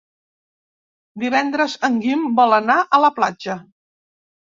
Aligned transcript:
Divendres 1.23 1.75
en 1.87 1.99
Guim 2.05 2.23
vol 2.39 2.55
anar 2.57 2.79
a 2.99 3.01
la 3.05 3.13
platja. 3.19 3.59